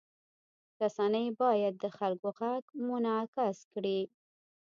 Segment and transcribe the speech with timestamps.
[0.81, 3.99] رسنۍ باید د خلکو غږ منعکس کړي.